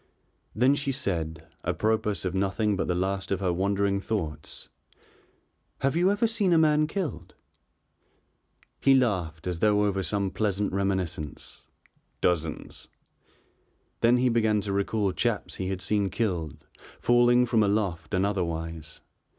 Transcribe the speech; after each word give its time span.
Then 0.55 0.73
she 0.73 0.91
said, 0.91 1.45
apropos 1.63 2.25
of 2.27 2.33
nothing 2.33 2.75
but 2.75 2.87
the 2.87 2.95
last 2.95 3.31
of 3.31 3.39
her 3.39 3.53
wandering 3.53 3.99
thoughts: 4.01 4.67
"Have 5.81 5.95
you 5.95 6.09
ever 6.09 6.25
seen 6.25 6.53
a 6.53 6.57
man 6.57 6.87
killed?" 6.87 7.35
He 8.79 8.95
laughed 8.95 9.45
as 9.45 9.59
though 9.59 9.85
over 9.85 10.01
some 10.01 10.31
pleasant 10.31 10.73
reminiscence. 10.73 11.67
"Dozens." 12.19 12.87
Then 13.99 14.17
he 14.17 14.29
began 14.29 14.59
to 14.61 14.73
recall 14.73 15.11
chaps 15.11 15.57
he 15.57 15.67
had 15.69 15.83
seen 15.83 16.09
killed, 16.09 16.65
falling 16.99 17.45
from 17.45 17.61
aloft 17.61 18.15
and 18.15 18.25
otherwise. 18.25 19.01